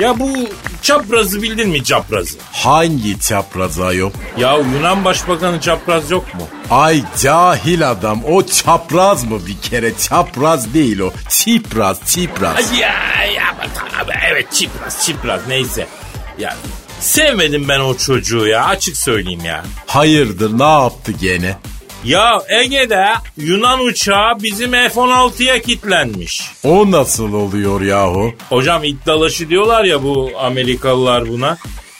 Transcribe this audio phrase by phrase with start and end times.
[0.00, 0.28] Ya bu
[0.82, 2.38] çaprazı bildin mi çaprazı?
[2.52, 4.12] Hangi çapraza yok?
[4.38, 6.40] Ya Yunan Başbakanı çapraz yok mu?
[6.70, 12.78] Ay cahil adam o çapraz mı bir kere çapraz değil o çipraz çipraz.
[12.78, 13.56] Ya ya
[13.98, 15.86] tabii evet çipraz çipraz neyse.
[16.38, 16.56] Ya
[17.00, 19.64] sevmedim ben o çocuğu ya açık söyleyeyim ya.
[19.86, 21.56] Hayırdır ne yaptı gene?
[22.04, 23.06] Ya Ege'de
[23.36, 26.42] Yunan uçağı bizim F-16'ya kilitlenmiş.
[26.64, 28.34] O nasıl oluyor yahu?
[28.48, 31.58] Hocam iddialaşı diyorlar ya bu Amerikalılar buna.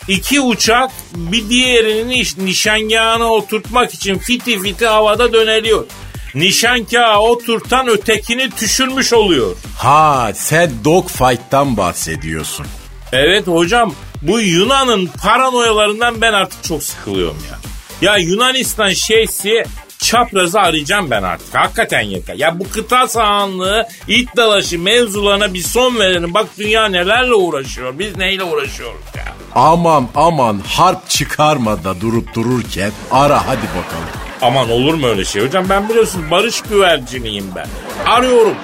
[0.08, 5.84] İki uçak bir diğerini niş, nişangahına oturtmak için fiti fiti havada döneliyor.
[6.34, 9.56] Nişankaha oturtan ötekini düşürmüş oluyor.
[9.78, 12.66] Ha sen dogfight'tan bahsediyorsun.
[13.12, 17.58] Evet hocam bu Yunan'ın paranoyalarından ben artık çok sıkılıyorum ya.
[18.02, 19.64] Ya Yunanistan şeysi
[20.02, 21.54] çaprazı arayacağım ben artık.
[21.54, 22.34] Hakikaten yeter.
[22.34, 26.34] Ya bu kıta sahanlığı it dalaşı mevzularına bir son verelim.
[26.34, 27.98] Bak dünya nelerle uğraşıyor.
[27.98, 29.24] Biz neyle uğraşıyoruz ya.
[29.54, 34.08] Aman aman harp çıkarma da durup dururken ara hadi bakalım.
[34.42, 35.64] Aman olur mu öyle şey hocam?
[35.68, 37.66] Ben biliyorsun barış güverciniyim ben.
[38.06, 38.54] Arıyorum.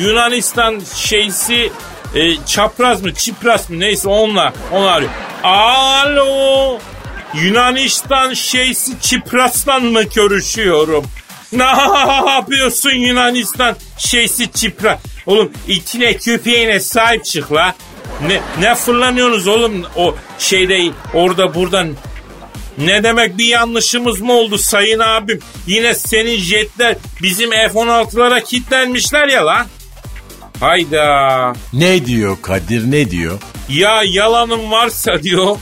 [0.00, 1.72] Yunanistan şeysi
[2.14, 5.10] e, çapraz mı çipras mı neyse onunla onu arıyor.
[5.44, 6.78] Alo.
[7.34, 11.04] Yunanistan şeysi Çipras'tan mı görüşüyorum?
[11.52, 11.64] Ne
[12.30, 14.98] yapıyorsun Yunanistan şeysi Çipras?
[15.26, 17.74] Oğlum itine köpeğine sahip çık la.
[18.26, 21.88] Ne, ne fırlanıyorsunuz oğlum o şeyde orada buradan
[22.78, 25.40] ne demek bir yanlışımız mı oldu sayın abim?
[25.66, 29.66] Yine senin jetler bizim F-16'lara kilitlenmişler ya lan.
[30.60, 31.52] Hayda.
[31.72, 33.38] Ne diyor Kadir ne diyor?
[33.68, 35.56] Ya yalanım varsa diyor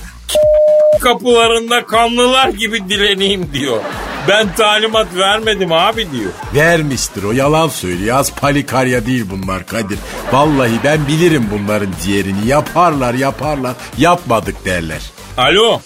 [0.99, 3.81] kapılarında kanlılar gibi dileneyim diyor.
[4.29, 6.31] Ben talimat vermedim abi diyor.
[6.55, 8.17] Vermiştir o yalan söylüyor.
[8.19, 9.99] Az palikarya değil bunlar Kadir.
[10.33, 12.47] Vallahi ben bilirim bunların ciğerini.
[12.47, 13.75] Yaparlar yaparlar.
[13.99, 15.01] Yapmadık derler.
[15.37, 15.81] Alo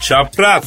[0.00, 0.64] çapraz.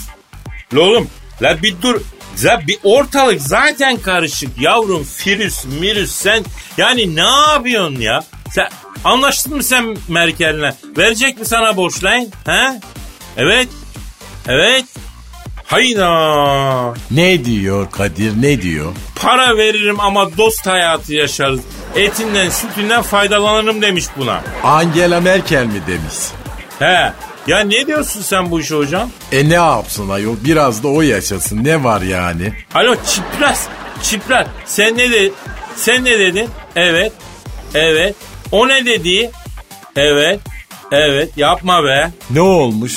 [0.74, 1.08] La oğlum
[1.42, 2.02] la bir dur.
[2.44, 6.44] Ya bir ortalık zaten karışık yavrum firüs mirüs sen
[6.78, 8.24] yani ne yapıyorsun ya?
[8.52, 8.70] Sen
[9.04, 10.74] anlaştın mı sen Merkel'le?
[10.98, 12.28] Verecek mi sana borç lan?
[12.46, 12.80] He?
[13.38, 13.68] Evet.
[14.48, 14.86] Evet.
[15.66, 16.94] Hayda.
[17.12, 18.92] Ne diyor Kadir ne diyor?
[19.16, 21.60] Para veririm ama dost hayatı yaşarız.
[21.96, 24.42] Etinden sütünden faydalanırım demiş buna.
[24.64, 26.16] Angela Merkel mi demiş?
[26.80, 27.12] He.
[27.48, 29.10] Ya ne diyorsun sen bu işe hocam?
[29.32, 32.54] E ne yapsın ayol biraz da o yaşasın ne var yani?
[32.76, 33.68] Alo çipras.
[34.04, 34.48] Çipras.
[34.66, 35.34] Sen ne dedin?
[35.76, 36.50] Sen ne dedin?
[36.76, 37.14] Evet.
[37.74, 38.16] Evet.
[38.52, 39.32] O ne dedi?
[39.96, 40.40] Evet.
[40.92, 41.30] Evet.
[41.38, 42.12] Yapma be.
[42.30, 42.94] Ne olmuş?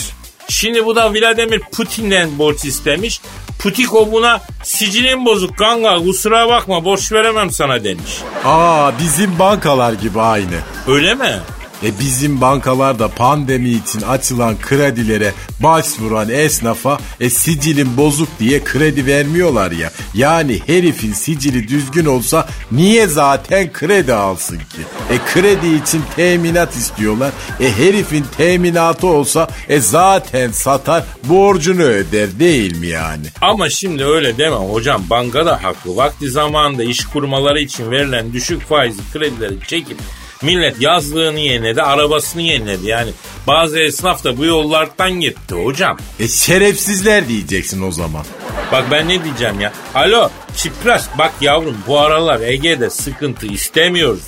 [0.49, 3.21] Şimdi bu da Vladimir Putin'den borç istemiş.
[3.59, 8.19] Putiko buna sicilin bozuk kanka kusura bakma borç veremem sana demiş.
[8.45, 10.55] Aa bizim bankalar gibi aynı.
[10.89, 11.41] Öyle mi?
[11.85, 19.71] E bizim bankalarda pandemi için açılan kredilere başvuran esnafa e sicilin bozuk diye kredi vermiyorlar
[19.71, 19.91] ya.
[20.15, 24.81] Yani herifin sicili düzgün olsa niye zaten kredi alsın ki?
[25.11, 27.33] E kredi için teminat istiyorlar.
[27.61, 33.27] E herifin teminatı olsa e zaten satar borcunu öder değil mi yani?
[33.41, 35.97] Ama şimdi öyle deme hocam banka da haklı.
[35.97, 39.99] Vakti zamanında iş kurmaları için verilen düşük faizli kredileri çekip
[40.43, 42.87] Millet yazlığını yeniledi, arabasını yeniledi.
[42.87, 43.11] Yani
[43.47, 45.99] bazı esnaf da bu yollardan gitti hocam.
[46.21, 48.25] E şerefsizler diyeceksin o zaman.
[48.73, 49.73] Bak ben ne diyeceğim ya.
[49.95, 54.23] Alo Çipras bak yavrum bu aralar Ege'de sıkıntı istemiyoruz.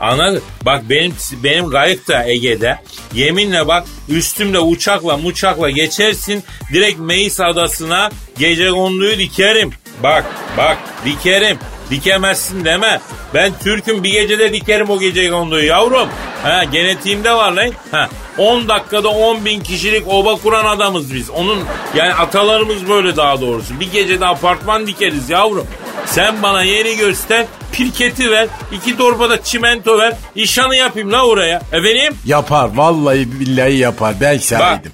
[0.00, 0.42] Anladın?
[0.64, 1.14] Bak benim
[1.44, 2.78] benim gayık da Ege'de.
[3.14, 6.44] Yeminle bak üstümde uçakla muçakla geçersin.
[6.72, 9.70] Direkt Meis adasına gece konduyu dikerim.
[10.02, 10.24] Bak
[10.56, 11.58] bak dikerim.
[11.90, 13.00] Dikemezsin deme.
[13.34, 16.08] Ben Türk'üm bir gecede dikerim o gece konduyu yavrum.
[16.42, 17.70] Ha genetiğimde var lan.
[17.90, 21.30] Ha 10 dakikada 10 bin kişilik oba kuran adamız biz.
[21.30, 21.58] Onun
[21.94, 23.80] yani atalarımız böyle daha doğrusu.
[23.80, 25.66] Bir gecede apartman dikeriz yavrum.
[26.06, 31.62] Sen bana yeri göster, pirketi ver, iki torbada çimento ver, işanı yapayım la oraya.
[31.72, 32.16] Efendim?
[32.26, 34.92] Yapar vallahi billahi yapar ben şahidim.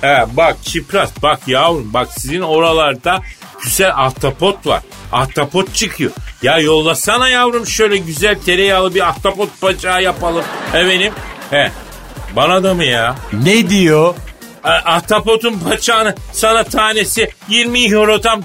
[0.00, 3.22] He, bak çipras bak yavrum bak sizin oralarda
[3.62, 4.82] güzel ahtapot var.
[5.12, 6.10] Ahtapot çıkıyor.
[6.42, 10.44] Ya yollasana yavrum şöyle güzel tereyağlı bir ahtapot bacağı yapalım.
[10.74, 11.12] Efendim?
[11.50, 11.72] He.
[12.36, 13.16] Bana da mı ya?
[13.32, 14.14] Ne diyor?
[14.64, 18.44] Ahtapotun paçağını sana tanesi 20 eurodan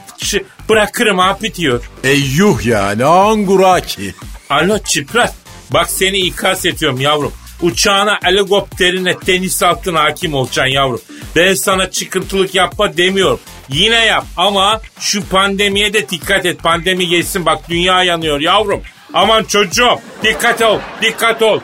[0.69, 1.83] bırakırım abi diyor.
[2.03, 4.15] E yuh yani anguraki.
[4.49, 5.33] Alo çipras.
[5.69, 7.33] Bak seni ikaz ediyorum yavrum.
[7.61, 11.01] Uçağına, helikopterine, tenis altına hakim olacaksın yavrum.
[11.35, 13.39] Ben sana çıkıntılık yapma demiyorum.
[13.69, 16.63] Yine yap ama şu pandemiye de dikkat et.
[16.63, 18.81] Pandemi geçsin bak dünya yanıyor yavrum.
[19.13, 21.59] Aman çocuğum dikkat ol, dikkat ol.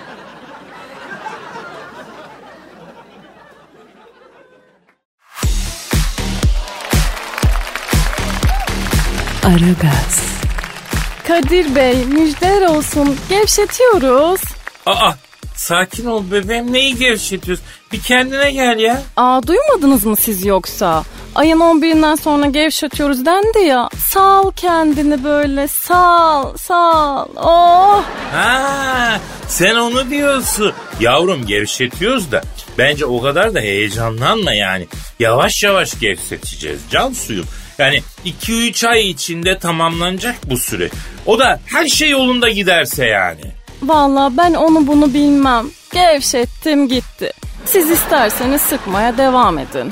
[9.43, 10.21] Aragaz.
[11.27, 13.17] Kadir Bey müjdeler olsun.
[13.29, 14.41] Gevşetiyoruz.
[14.85, 15.11] Aa
[15.61, 17.65] sakin ol bebeğim neyi gevşetiyorsun?
[17.91, 19.01] Bir kendine gel ya.
[19.17, 21.03] Aa duymadınız mı siz yoksa?
[21.35, 23.89] Ayın 11'inden sonra gevşetiyoruz dendi ya.
[23.97, 27.27] Sal kendini böyle sal sal.
[27.35, 28.03] Oh.
[28.33, 30.73] Ha, sen onu diyorsun.
[30.99, 32.41] Yavrum gevşetiyoruz da
[32.77, 34.87] bence o kadar da heyecanlanma yani.
[35.19, 37.45] Yavaş yavaş gevşeteceğiz can suyum.
[37.77, 40.89] Yani 2-3 ay içinde tamamlanacak bu süre.
[41.25, 43.60] O da her şey yolunda giderse yani.
[43.83, 45.65] Vallahi ben onu bunu bilmem.
[45.93, 47.33] Gevşettim gitti.
[47.65, 49.91] Siz isterseniz sıkmaya devam edin.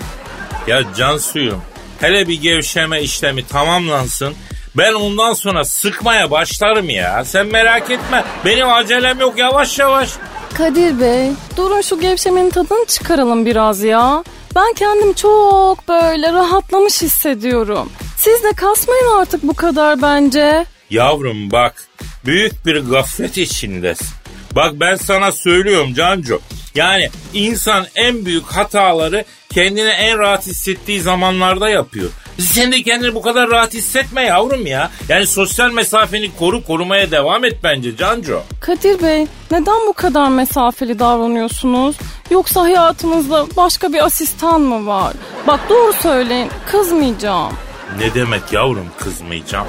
[0.67, 1.61] Ya can suyum
[1.99, 4.33] hele bir gevşeme işlemi tamamlansın.
[4.77, 7.25] Ben ondan sonra sıkmaya başlarım ya.
[7.25, 8.23] Sen merak etme.
[8.45, 10.09] Benim acelem yok yavaş yavaş.
[10.57, 14.23] Kadir Bey durun şu gevşemenin tadını çıkaralım biraz ya.
[14.55, 17.89] Ben kendimi çok böyle rahatlamış hissediyorum.
[18.17, 20.65] Siz de kasmayın artık bu kadar bence.
[20.89, 21.87] Yavrum bak
[22.25, 24.07] büyük bir gaflet içindesin.
[24.55, 26.41] Bak ben sana söylüyorum Cancu.
[26.75, 32.09] Yani insan en büyük hataları kendini en rahat hissettiği zamanlarda yapıyor.
[32.39, 34.91] Sen de kendini bu kadar rahat hissetme yavrum ya.
[35.09, 38.41] Yani sosyal mesafeni koru korumaya devam et bence Cancu.
[38.61, 41.95] Kadir Bey neden bu kadar mesafeli davranıyorsunuz?
[42.31, 45.13] Yoksa hayatınızda başka bir asistan mı var?
[45.47, 47.53] Bak doğru söyleyin kızmayacağım.
[47.99, 49.67] Ne demek yavrum kızmayacağım.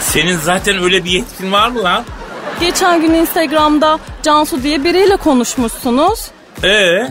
[0.00, 2.04] Senin zaten öyle bir yetkin var mı lan?
[2.60, 6.30] Geçen gün Instagram'da Cansu diye biriyle konuşmuşsunuz.
[6.64, 7.08] Ee?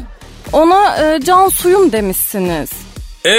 [0.54, 2.70] Ona e, Cansuyum demişsiniz.
[3.26, 3.32] Ee?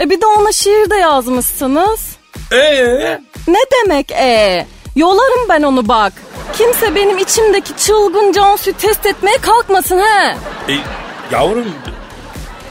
[0.00, 2.16] E bir de ona şiir de yazmışsınız.
[2.52, 3.20] Ee?
[3.48, 4.66] Ne demek e?
[4.96, 6.12] Yolarım ben onu bak.
[6.58, 10.36] Kimse benim içimdeki çılgın Cansu'yu test etmeye kalkmasın he.
[10.72, 10.76] E,
[11.32, 11.66] yavrum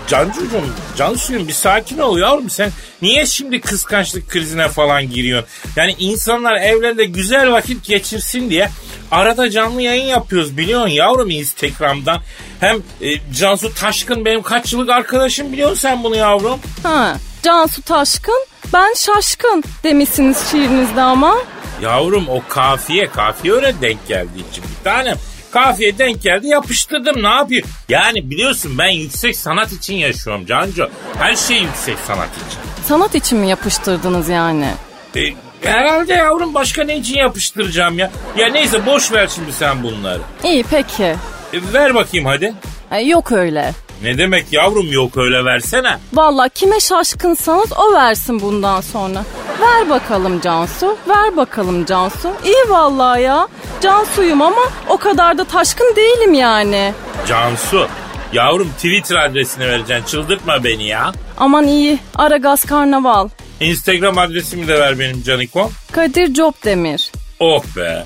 [0.07, 0.63] Cancucuğum,
[0.97, 2.71] Cansuyum bir sakin ol yavrum sen
[3.01, 5.49] niye şimdi kıskançlık krizine falan giriyorsun?
[5.75, 8.69] Yani insanlar evlerinde güzel vakit geçirsin diye
[9.11, 12.21] arada canlı yayın yapıyoruz biliyorsun yavrum Instagram'dan.
[12.59, 16.59] Hem e, Cansu Taşkın benim kaç yıllık arkadaşım biliyorsun sen bunu yavrum.
[16.83, 21.37] Ha, Cansu Taşkın, ben şaşkın demişsiniz şiirinizde ama.
[21.81, 25.17] Yavrum o kafiye kafiye öyle denk geldiği için bir tanem.
[25.53, 27.65] Kafiye denk geldi yapıştırdım ne yapayım?
[27.89, 30.89] Yani biliyorsun ben yüksek sanat için yaşıyorum Cancu.
[31.17, 32.59] Her şey yüksek sanat için.
[32.87, 34.67] Sanat için mi yapıştırdınız yani?
[35.15, 35.21] E,
[35.61, 38.11] herhalde yavrum başka ne için yapıştıracağım ya?
[38.37, 40.21] Ya neyse boş ver şimdi sen bunları.
[40.43, 41.03] İyi peki.
[41.03, 42.53] E, ver bakayım hadi.
[42.91, 43.71] E, yok öyle.
[44.01, 45.97] Ne demek yavrum yok öyle versene.
[46.13, 49.23] Valla kime şaşkınsanız o versin bundan sonra.
[49.61, 52.31] Ver bakalım Cansu, ver bakalım Cansu.
[52.45, 53.47] İyi vallahi ya.
[53.81, 56.93] Cansuyum ama o kadar da taşkın değilim yani.
[57.27, 57.87] Cansu
[58.33, 61.11] yavrum Twitter adresini vereceksin çıldırtma beni ya.
[61.37, 63.29] Aman iyi, Aragaz Karnaval.
[63.59, 65.69] Instagram adresimi de ver benim Caniko.
[65.91, 66.35] Kadir
[66.65, 67.11] Demir.
[67.39, 68.05] Oh be.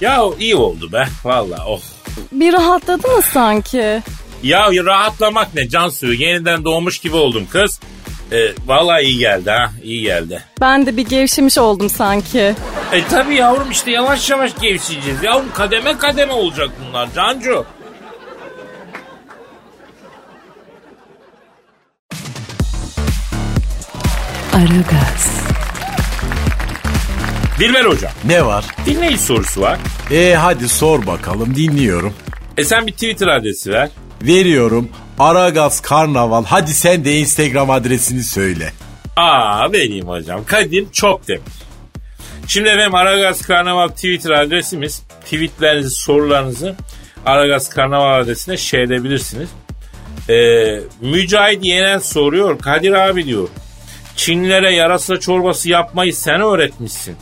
[0.00, 1.80] Ya iyi oldu be valla oh.
[2.32, 4.02] Bir rahatladınız sanki.
[4.42, 7.80] Ya rahatlamak ne Cansu yeniden doğmuş gibi oldum kız.
[8.32, 10.42] E, vallahi iyi geldi ha iyi geldi.
[10.60, 12.54] Ben de bir gevşemiş oldum sanki.
[12.92, 15.22] E tabi yavrum işte yavaş yavaş gevşeyeceğiz.
[15.22, 17.66] Yavrum kademe kademe olacak bunlar Cancu.
[24.52, 25.46] Aragaz.
[27.58, 28.64] Dilber hocam Ne var?
[28.86, 29.78] dinleyici sorusu var.
[30.10, 32.14] E hadi sor bakalım dinliyorum.
[32.56, 33.88] E sen bir Twitter adresi ver.
[34.22, 36.44] Veriyorum Aragaz Karnaval.
[36.44, 38.72] Hadi sen de Instagram adresini söyle.
[39.16, 40.44] Aa vereyim hocam.
[40.46, 41.52] Kadir çok demiş.
[42.48, 45.02] Şimdi efendim Aragaz Karnaval Twitter adresimiz.
[45.24, 46.74] Tweetlerinizi, sorularınızı
[47.26, 49.48] Aragaz Karnaval adresine şey edebilirsiniz.
[50.28, 52.58] Ee, Mücahit Yenen soruyor.
[52.58, 53.48] Kadir abi diyor.
[54.16, 57.16] Çinlilere yarasa çorbası yapmayı sen öğretmişsin.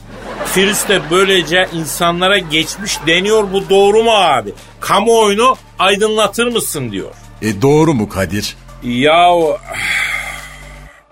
[0.46, 3.52] Firüz de böylece insanlara geçmiş deniyor.
[3.52, 4.52] Bu doğru mu abi?
[4.80, 7.10] Kamuoyunu aydınlatır mısın diyor.
[7.42, 8.56] E doğru mu Kadir?
[8.82, 9.30] Ya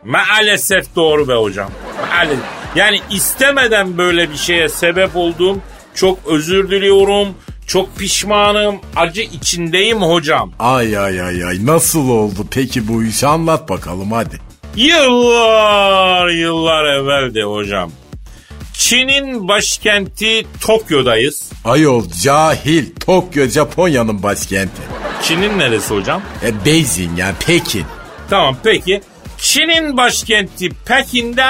[0.04, 1.70] maalesef doğru be hocam.
[2.10, 2.44] Maalesef.
[2.76, 5.58] Yani istemeden böyle bir şeye sebep olduğum
[5.94, 7.28] çok özür diliyorum.
[7.66, 8.76] Çok pişmanım.
[8.96, 10.52] Acı içindeyim hocam.
[10.58, 14.36] Ay ay ay ay nasıl oldu peki bu iş anlat bakalım hadi.
[14.76, 17.90] Yıllar yıllar evvel de hocam.
[18.86, 21.52] Çin'in başkenti Tokyo'dayız.
[21.64, 24.82] Ayol cahil Tokyo Japonya'nın başkenti.
[25.22, 26.22] Çin'in neresi hocam?
[26.44, 27.84] E Beijing yani Pekin.
[28.30, 29.00] Tamam peki.
[29.38, 31.44] Çin'in başkenti Pekin'de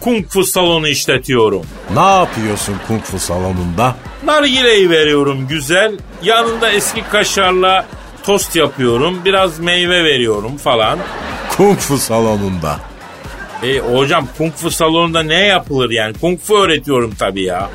[0.00, 1.62] kung fu salonu işletiyorum.
[1.94, 3.96] Ne yapıyorsun kung fu salonunda?
[4.24, 5.98] Nargileyi veriyorum güzel.
[6.22, 7.86] Yanında eski kaşarla
[8.22, 9.20] tost yapıyorum.
[9.24, 10.98] Biraz meyve veriyorum falan.
[11.56, 12.80] Kung fu salonunda.
[13.62, 16.14] E hocam kung fu salonunda ne yapılır yani?
[16.20, 17.70] Kung fu öğretiyorum tabii ya.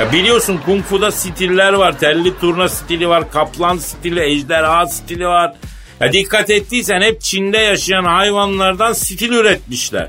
[0.00, 1.98] Ya biliyorsun kung fu'da stiller var.
[1.98, 3.30] Telli turna stili var.
[3.30, 5.54] Kaplan stili, ejderha stili var.
[6.00, 10.08] Ya dikkat ettiysen hep Çin'de yaşayan hayvanlardan stil üretmişler.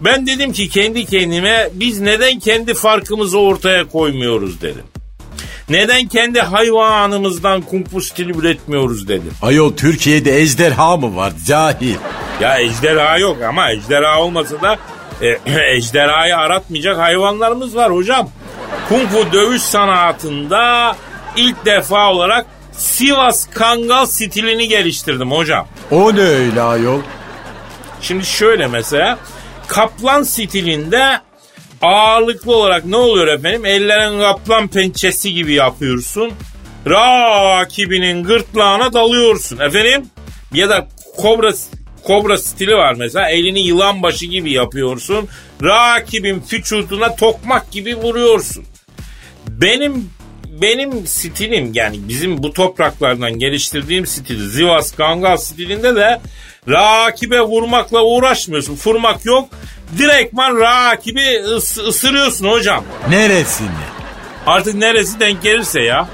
[0.00, 4.84] Ben dedim ki kendi kendime biz neden kendi farkımızı ortaya koymuyoruz dedim.
[5.68, 9.32] Neden kendi hayvanımızdan kung fu stili üretmiyoruz dedim.
[9.42, 11.96] Ayol Türkiye'de ejderha mı var cahil?
[12.40, 14.76] Ya ejderha yok ama ejderha olmasa da
[15.22, 15.38] e,
[15.76, 18.30] ejderhayı aratmayacak hayvanlarımız var hocam.
[18.88, 20.96] Kung fu dövüş sanatında
[21.36, 25.68] ilk defa olarak Sivas Kangal stilini geliştirdim hocam.
[25.90, 27.00] O ne öyle ayol?
[28.00, 29.18] Şimdi şöyle mesela
[29.66, 31.20] kaplan stilinde
[31.82, 33.66] ağırlıklı olarak ne oluyor efendim?
[33.66, 36.32] Ellerin kaplan pençesi gibi yapıyorsun.
[36.86, 40.06] Rakibinin gırtlağına dalıyorsun efendim.
[40.52, 41.52] Ya da kobra
[42.06, 43.30] kobra stili var mesela.
[43.30, 45.28] Elini yılan başı gibi yapıyorsun.
[45.62, 48.64] Rakibin vücuduna tokmak gibi vuruyorsun.
[49.48, 50.10] Benim
[50.62, 56.20] benim stilim yani bizim bu topraklardan geliştirdiğim stil Zivas Kangal stilinde de
[56.68, 58.78] rakibe vurmakla uğraşmıyorsun.
[58.86, 59.48] Vurmak yok.
[59.98, 62.84] Direktman rakibi ıs- ısırıyorsun hocam.
[63.10, 63.68] Neresini?
[64.46, 66.08] Artık neresi denk gelirse ya.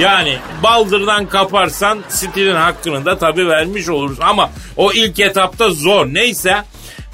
[0.00, 4.18] Yani baldırdan kaparsan stilin hakkını da tabii vermiş oluruz.
[4.20, 6.06] Ama o ilk etapta zor.
[6.06, 6.56] Neyse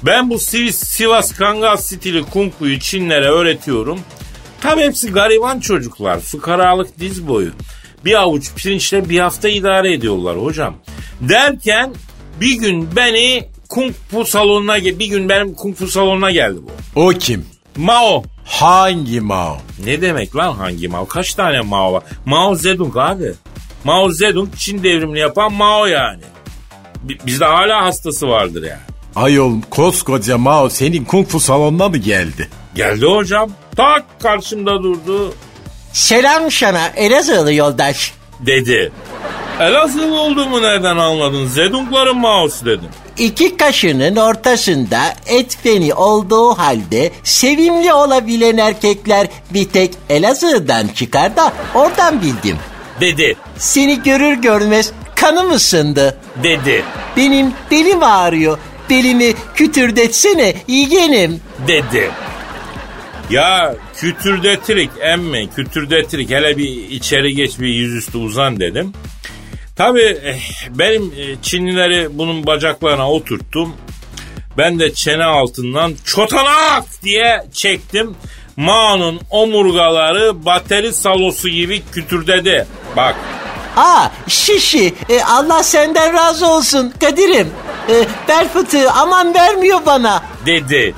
[0.03, 3.99] ben bu Sivas, Sivas Kangal stili kung fu'yu Çinlere öğretiyorum.
[4.61, 6.19] Tabii hepsi gariban çocuklar.
[6.19, 7.51] Fukaralık diz boyu.
[8.05, 10.75] Bir avuç pirinçle bir hafta idare ediyorlar hocam.
[11.21, 11.93] Derken
[12.41, 17.01] bir gün beni kung fu salonuna bir gün benim kung fu salonuna geldi bu.
[17.01, 17.45] O kim?
[17.77, 18.23] Mao.
[18.45, 19.57] Hangi Mao?
[19.85, 21.07] Ne demek lan hangi Mao?
[21.07, 22.03] Kaç tane Mao var?
[22.25, 23.33] Mao Zedong abi.
[23.83, 26.21] Mao Zedong Çin devrimini yapan Mao yani.
[27.03, 28.79] Bi- Bizde hala hastası vardır yani.
[29.15, 32.49] Ayol koskoca Mao senin kung fu salonuna mı geldi?
[32.75, 33.49] Geldi hocam.
[33.75, 35.33] Tak karşımda durdu.
[35.93, 38.13] Selam sana Elazığlı yoldaş.
[38.39, 38.91] Dedi.
[39.59, 41.45] Elazığlı olduğumu nereden anladın?
[41.47, 42.89] Zedongların Mao'su dedim.
[43.17, 51.53] İki kaşının ortasında et feni olduğu halde sevimli olabilen erkekler bir tek Elazığ'dan çıkar da
[51.73, 52.57] oradan bildim.
[53.01, 53.35] Dedi.
[53.57, 56.17] Seni görür görmez kanım ısındı.
[56.43, 56.83] Dedi.
[57.17, 58.57] Benim belim ağrıyor.
[58.89, 61.41] Belimi kütürdetsene yeğenim.
[61.67, 62.11] Dedi.
[63.29, 68.93] Ya kütürdetirik emme kütürdetirik hele bir içeri geç bir yüzüstü uzan dedim.
[69.75, 70.39] Tabii eh,
[70.69, 73.75] benim eh, Çinlileri bunun bacaklarına oturttum.
[74.57, 78.15] Ben de çene altından çotanak diye çektim.
[78.57, 82.67] Ma'nın omurgaları bateri salosu gibi kütürdedi.
[82.97, 83.15] Bak
[83.77, 87.47] Aa şişi e, Allah senden razı olsun Kadir'im.
[87.89, 87.93] E,
[88.27, 90.23] bel fıtığı aman vermiyor bana.
[90.45, 90.95] dedi.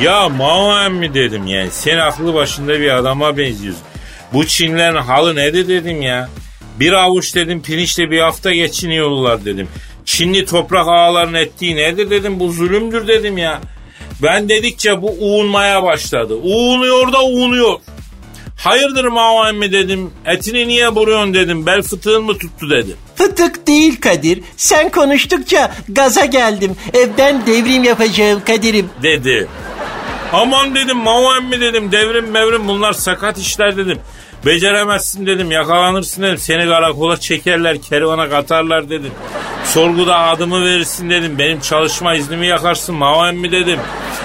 [0.00, 3.82] Ya Mao emmi dedim yani sen aklı başında bir adama benziyorsun.
[4.32, 6.28] Bu Çinlerin halı nedir dedim ya.
[6.80, 9.68] Bir avuç dedim pirinçle bir hafta geçiniyorlar dedim.
[10.04, 13.60] Çinli toprak ağaların ettiği nedir dedim bu zulümdür dedim ya.
[14.22, 16.34] Ben dedikçe bu uğunmaya başladı.
[16.34, 17.80] Uğunuyor da uğunuyor.
[18.56, 20.10] Hayırdır Mao emmi dedim.
[20.26, 21.66] Etini niye vuruyorsun dedim.
[21.66, 22.96] Bel fıtığın mı tuttu dedim.
[23.16, 24.40] Fıtık değil Kadir.
[24.56, 26.76] Sen konuştukça gaza geldim.
[26.94, 28.90] E, ben devrim yapacağım Kadir'im.
[29.02, 29.48] dedi.
[30.32, 33.98] Aman dedim Mao emmi dedim devrim mevrim bunlar sakat işler dedim.
[34.46, 39.12] Beceremezsin dedim yakalanırsın dedim seni karakola çekerler kervana katarlar dedim.
[39.64, 43.78] Sorguda adımı verirsin dedim benim çalışma iznimi yakarsın Mao emmi dedim.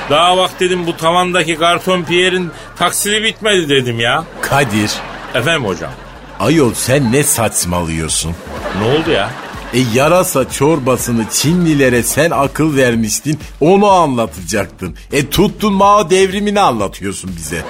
[0.10, 4.24] Daha bak dedim bu tavandaki karton Pierre'in taksidi bitmedi dedim ya.
[4.42, 4.92] Kadir,
[5.36, 5.92] Efendim hocam.
[6.40, 8.36] ayol sen ne saçmalıyorsun?
[8.82, 9.30] Ne oldu ya?
[9.74, 14.96] E yarasa çorbasını Çinlilere sen akıl vermiştin onu anlatacaktın.
[15.12, 17.62] E tuttun Mao devrimini anlatıyorsun bize.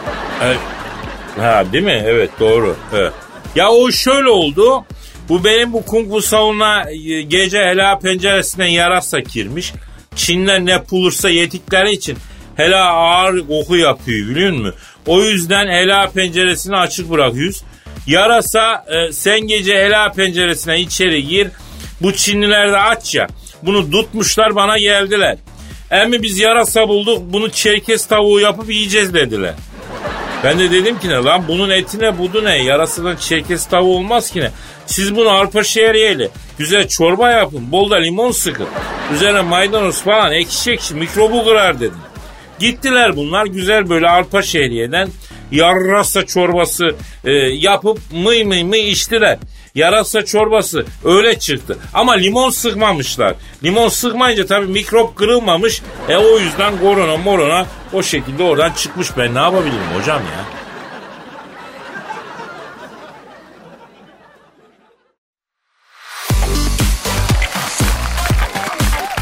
[0.44, 0.60] Evet.
[1.38, 2.04] Ha değil mi?
[2.06, 2.76] Evet doğru.
[2.94, 3.14] Evet.
[3.56, 4.86] Ya o şöyle oldu.
[5.30, 9.74] Bu benim bu kung fu salonuna e, gece hela penceresinden yarasa girmiş.
[10.16, 12.18] Çinler ne bulursa yedikleri için
[12.56, 14.76] hela ağır koku yapıyor biliyor musun?
[15.06, 17.64] O yüzden hela penceresini açık bırakıyoruz.
[18.08, 21.48] Yarasa e, sen gece hela penceresine içeri gir.
[22.02, 23.28] Bu Çinliler de aç ya.
[23.64, 25.38] Bunu tutmuşlar bana geldiler.
[25.92, 29.54] Emmi biz yarasa bulduk bunu çerkez tavuğu yapıp yiyeceğiz dediler.
[30.44, 34.32] Ben de dedim ki ne lan bunun eti ne budu ne yarasından çerkez tavuğu olmaz
[34.32, 34.52] ki ne.
[34.86, 38.68] Siz bunu arpa şehriyeli güzel çorba yapın bol da limon sıkın.
[39.14, 42.00] Üzerine maydanoz falan ekşi ekşi mikrobu kırar dedim.
[42.60, 45.10] Gittiler bunlar güzel böyle arpa şehriyeden
[45.52, 49.38] yarasa çorbası e, yapıp mıy mıy mıy içtiler.
[49.76, 51.78] Yarasa çorbası öyle çıktı.
[51.94, 53.36] Ama limon sıkmamışlar.
[53.64, 55.82] Limon sıkmayınca tabii mikrop kırılmamış.
[56.10, 59.08] E o yüzden korona morona o şekilde oradan çıkmış.
[59.18, 60.46] Ben ne yapabilirim hocam ya?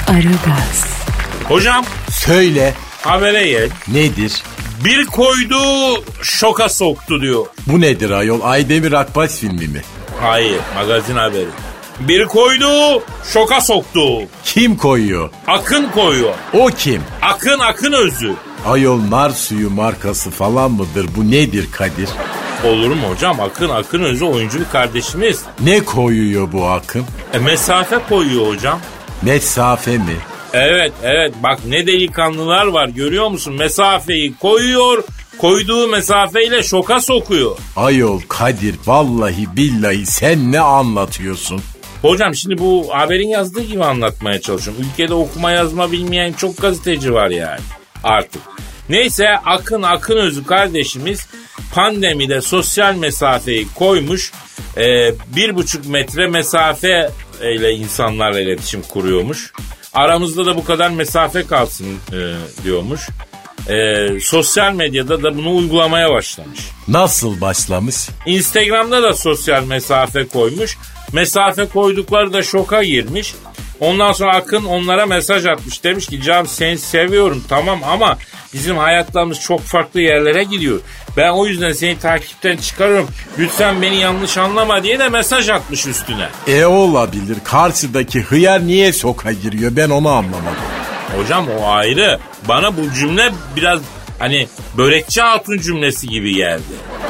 [0.07, 0.85] Aragaz,
[1.43, 3.69] Hocam Söyle habere gel.
[3.87, 4.43] nedir?
[4.85, 5.57] Bir koydu
[6.21, 7.45] şoka soktu diyor.
[7.67, 8.39] Bu nedir ayol?
[8.43, 9.81] Aydemir Akbaş filmi mi?
[10.21, 11.47] Hayır magazin haberi.
[11.99, 14.01] Bir koydu şoka soktu.
[14.43, 15.29] Kim koyuyor?
[15.47, 16.33] Akın koyuyor.
[16.53, 17.01] O kim?
[17.21, 18.33] Akın akın özü.
[18.65, 21.07] Ayol nar suyu markası falan mıdır?
[21.17, 22.09] Bu nedir Kadir?
[22.65, 23.39] Olur mu hocam?
[23.39, 25.41] Akın akın özü oyuncu bir kardeşimiz.
[25.59, 27.05] Ne koyuyor bu akım?
[27.33, 28.79] E, mesafe koyuyor hocam.
[29.21, 30.15] Mesafe mi?
[30.53, 33.53] Evet evet bak ne delikanlılar var görüyor musun?
[33.53, 35.03] Mesafeyi koyuyor.
[35.37, 37.57] Koyduğu mesafeyle şoka sokuyor.
[37.75, 41.61] Ayol Kadir vallahi billahi sen ne anlatıyorsun?
[42.01, 44.83] Hocam şimdi bu haberin yazdığı gibi anlatmaya çalışıyorum.
[44.91, 47.59] Ülkede okuma yazma bilmeyen çok gazeteci var yani
[48.03, 48.41] artık.
[48.89, 51.27] Neyse Akın Akın Özü kardeşimiz
[51.73, 54.31] pandemide sosyal mesafeyi koymuş.
[54.77, 57.09] Ee, bir buçuk metre mesafe
[57.41, 59.51] ile insanlarla iletişim kuruyormuş.
[59.93, 62.17] Aramızda da bu kadar mesafe kalsın e,
[62.63, 63.01] diyormuş.
[63.69, 66.59] Ee, sosyal medyada da bunu uygulamaya başlamış.
[66.87, 67.95] Nasıl başlamış?
[68.25, 70.77] Instagram'da da sosyal mesafe koymuş.
[71.13, 73.35] Mesafe koydukları da şoka girmiş.
[73.79, 75.83] Ondan sonra Akın onlara mesaj atmış.
[75.83, 78.17] Demiş ki Can seni seviyorum tamam ama
[78.53, 80.79] bizim hayatlarımız çok farklı yerlere gidiyor.
[81.17, 83.07] Ben o yüzden seni takipten çıkarıyorum.
[83.39, 86.29] Lütfen beni yanlış anlama diye de mesaj atmış üstüne.
[86.47, 87.37] E olabilir.
[87.43, 90.86] Karşıdaki hıyar niye soka giriyor ben onu anlamadım.
[91.15, 92.19] Hocam o ayrı.
[92.47, 93.79] Bana bu cümle biraz
[94.19, 96.61] hani börekçi hatun cümlesi gibi geldi.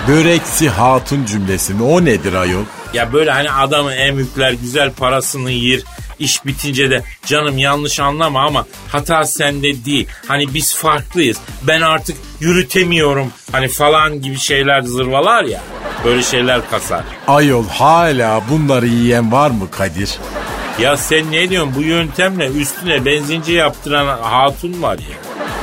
[0.07, 1.83] Böreksi hatun cümlesi mi?
[1.83, 2.63] O nedir ayol?
[2.93, 5.81] Ya böyle hani adamı emükler güzel parasını yer.
[6.19, 10.07] iş bitince de canım yanlış anlama ama hata sende değil.
[10.27, 11.37] Hani biz farklıyız.
[11.63, 13.27] Ben artık yürütemiyorum.
[13.51, 15.61] Hani falan gibi şeyler zırvalar ya.
[16.05, 17.03] Böyle şeyler kasar.
[17.27, 20.17] Ayol hala bunları yiyen var mı Kadir?
[20.79, 25.17] Ya sen ne diyorsun bu yöntemle üstüne benzinci yaptıran hatun var ya.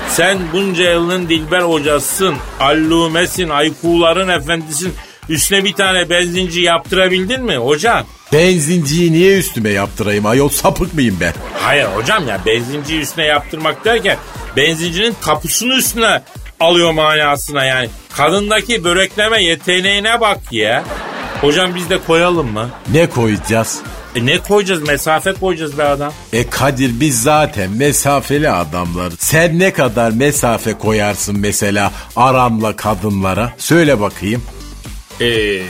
[0.08, 4.94] Sen bunca yılın Dilber hocasısın, allumesin, aykuların efendisin.
[5.28, 8.04] Üstüne bir tane benzinci yaptırabildin mi hocam?
[8.32, 11.32] Benzinciyi niye üstüme yaptırayım ayol sapık mıyım ben?
[11.62, 14.16] Hayır hocam ya benzinciyi üstüne yaptırmak derken
[14.56, 16.22] benzincinin tapusunu üstüne
[16.60, 17.88] alıyor manasına yani.
[18.16, 20.84] Kadındaki börekleme yeteneğine bak ya.
[21.40, 22.68] Hocam biz de koyalım mı?
[22.92, 23.80] Ne koyacağız?
[24.14, 24.88] E ne koyacağız?
[24.88, 26.12] Mesafe koyacağız be adam.
[26.32, 29.12] E Kadir biz zaten mesafeli adamlar.
[29.18, 33.52] Sen ne kadar mesafe koyarsın mesela aramla kadınlara?
[33.58, 34.42] Söyle bakayım.
[35.20, 35.62] Ee,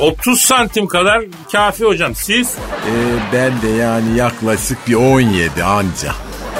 [0.00, 1.22] 30 santim kadar
[1.52, 2.14] kafi hocam.
[2.14, 2.48] Siz?
[2.50, 2.92] E,
[3.32, 6.12] ben de yani yaklaşık bir 17 anca.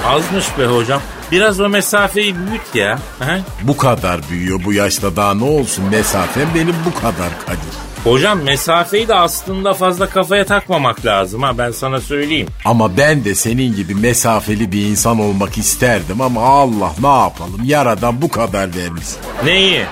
[0.07, 1.03] Azmış be hocam.
[1.33, 2.99] Biraz o mesafeyi büyüt ya.
[3.19, 3.41] He?
[3.63, 7.86] Bu kadar büyüyor bu yaşta daha ne olsun mesafem benim bu kadar Kadir.
[8.05, 12.47] Hocam mesafeyi de aslında fazla kafaya takmamak lazım ha ben sana söyleyeyim.
[12.65, 18.23] Ama ben de senin gibi mesafeli bir insan olmak isterdim ama Allah ne yapalım yaradan
[18.23, 19.07] bu kadar vermiş.
[19.45, 19.83] Neyi?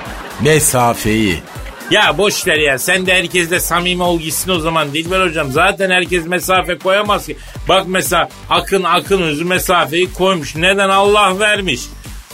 [0.40, 1.38] Mesafeyi.
[1.90, 5.52] Ya boş ver ya sen de herkesle samimi ol gitsin o zaman Dilber hocam.
[5.52, 7.36] Zaten herkes mesafe koyamaz ki.
[7.68, 10.56] Bak mesela Akın Akın özü mesafeyi koymuş.
[10.56, 11.80] Neden Allah vermiş?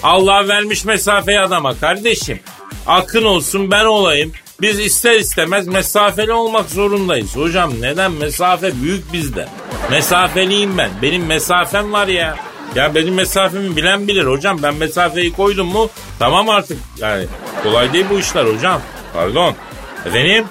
[0.02, 2.40] Allah vermiş mesafeyi adama kardeşim.
[2.87, 4.33] Akın olsun ben olayım.
[4.62, 7.37] Biz ister istemez mesafeli olmak zorundayız.
[7.37, 8.12] Hocam neden?
[8.12, 9.49] Mesafe büyük bizde.
[9.90, 10.90] Mesafeliyim ben.
[11.03, 12.37] Benim mesafem var ya.
[12.75, 14.62] Ya benim mesafemi bilen bilir hocam.
[14.62, 16.79] Ben mesafeyi koydum mu tamam artık.
[16.99, 17.27] Yani
[17.62, 18.81] kolay değil bu işler hocam.
[19.14, 19.55] Pardon.
[20.07, 20.44] Efendim?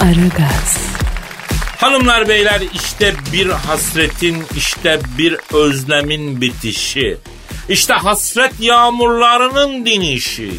[0.00, 0.87] Aragaz,
[1.78, 7.16] Hanımlar beyler işte bir hasretin işte bir özlemin bitişi.
[7.68, 10.50] İşte hasret yağmurlarının dinişi.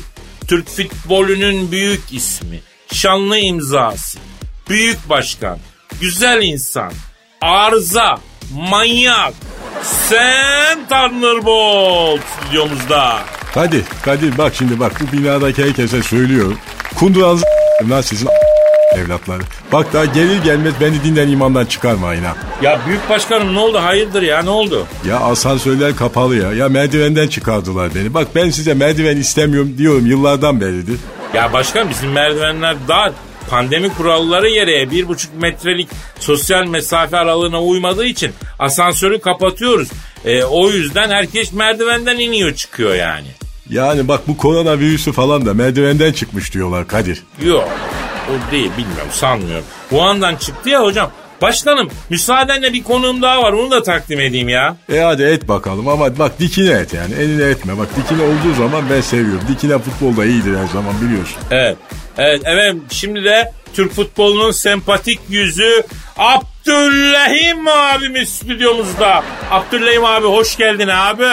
[0.48, 2.60] Türk futbolunun büyük ismi.
[2.94, 4.20] Şanlı imzası.
[4.70, 5.60] Büyük başkan.
[6.02, 6.92] Güzel insan.
[7.42, 8.18] Arıza.
[8.54, 9.34] Manyak.
[9.84, 13.20] Sen Thunderbolt stüdyomuzda.
[13.54, 16.58] Kadir, Kadir bak şimdi bak bu binadaki herkese söylüyorum.
[16.96, 17.46] Kunduranızı
[17.90, 18.28] lan sizin
[18.96, 19.42] evlatları.
[19.72, 22.36] Bak daha gelir gelmez beni dinden imandan çıkarmayın ha.
[22.62, 23.78] Ya büyük başkanım ne oldu?
[23.78, 24.88] Hayırdır ya ne oldu?
[25.08, 26.54] Ya asansörler kapalı ya.
[26.54, 28.14] Ya merdivenden çıkardılar beni.
[28.14, 31.00] Bak ben size merdiven istemiyorum diyorum yıllardan beridir.
[31.34, 33.12] Ya başkan bizim merdivenler dar.
[33.50, 39.90] Pandemi kuralları gereği bir buçuk metrelik sosyal mesafe aralığına uymadığı için asansörü kapatıyoruz.
[40.26, 43.28] E, o yüzden herkes merdivenden iniyor çıkıyor yani.
[43.70, 47.24] Yani bak bu koronavirüsü falan da merdivenden çıkmış diyorlar Kadir.
[47.44, 47.70] Yok
[48.30, 49.66] o değil bilmiyorum sanmıyorum.
[49.90, 51.12] Wuhan'dan çıktı ya hocam.
[51.42, 54.78] Başkanım müsaadenle bir konuğum daha var onu da takdim edeyim ya.
[54.94, 57.78] E hadi et bakalım ama bak dikine et yani eline etme.
[57.78, 59.42] Bak dikine olduğu zaman ben seviyorum.
[59.48, 61.38] Dikine futbolda iyidir her zaman biliyorsun.
[61.52, 61.78] Evet.
[62.18, 65.84] Evet efendim şimdi de Türk futbolunun sempatik yüzü
[66.18, 69.24] Abdülrahim abimiz stüdyomuzda.
[69.52, 71.28] Abdülrahim abi hoş geldin abi.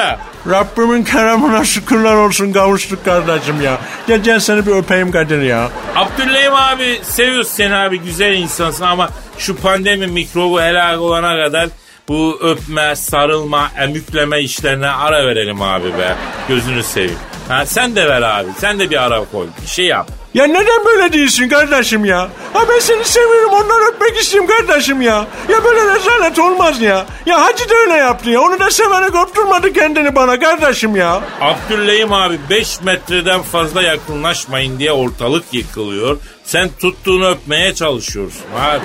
[0.51, 3.79] Rabbimin keremine şükürler olsun kavuştuk kardeşim ya.
[4.07, 5.71] Gel gel seni bir öpeyim Kadir ya.
[5.97, 11.69] Abdülrahim abi seviyoruz seni abi güzel insansın ama şu pandemi mikrobu helak olana kadar
[12.09, 16.15] bu öpme, sarılma, emükleme işlerine ara verelim abi be.
[16.49, 17.19] Gözünü seveyim.
[17.49, 18.49] Ha, sen de ver abi.
[18.59, 19.47] Sen de bir ara koy.
[19.63, 20.09] Bir şey yap.
[20.35, 22.29] Ya neden böyle değilsin kardeşim ya?
[22.53, 25.27] Ha ben seni seviyorum onları öpmek istiyorum kardeşim ya.
[25.49, 27.07] Ya böyle rezalet olmaz ya.
[27.27, 28.41] Ya Hacı da öyle yaptı ya.
[28.41, 31.21] Onu da severek öptürmedi kendini bana kardeşim ya.
[31.41, 36.19] Abdülrahim abi 5 metreden fazla yakınlaşmayın diye ortalık yıkılıyor.
[36.45, 38.85] Sen tuttuğunu öpmeye çalışıyorsun abi.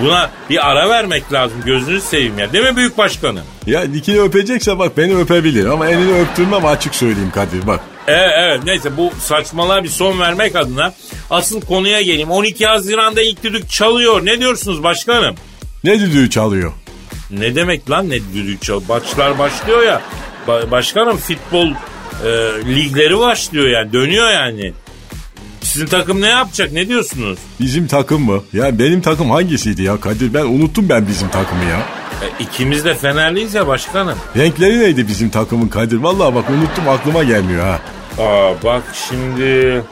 [0.00, 2.52] Buna bir ara vermek lazım gözünü seveyim ya.
[2.52, 3.42] Değil mi büyük başkanım?
[3.66, 7.80] Ya dikine öpecekse bak beni öpebilir ama elini öptürmem açık söyleyeyim Kadir bak.
[8.06, 10.94] Evet, evet neyse bu saçmalığa bir son vermek adına
[11.30, 12.30] asıl konuya geleyim.
[12.30, 14.26] 12 Haziran'da ilk düdük çalıyor.
[14.26, 15.34] Ne diyorsunuz başkanım?
[15.84, 16.72] Ne düdüğü çalıyor?
[17.30, 18.88] Ne demek lan ne düdük çalıyor?
[18.88, 20.02] Başlar başlıyor ya.
[20.48, 22.28] Ba- başkanım futbol e,
[22.74, 24.72] ligleri başlıyor yani dönüyor yani.
[25.70, 27.38] Sizin takım ne yapacak ne diyorsunuz?
[27.60, 28.42] Bizim takım mı?
[28.52, 30.34] Ya benim takım hangisiydi ya Kadir?
[30.34, 31.78] Ben unuttum ben bizim takımı ya.
[32.22, 34.18] E, ikimiz de Fenerliyiz ya başkanım.
[34.36, 35.96] Renkleri neydi bizim takımın Kadir?
[35.96, 37.78] Vallahi bak unuttum aklıma gelmiyor ha.
[38.22, 39.82] Aa bak şimdi...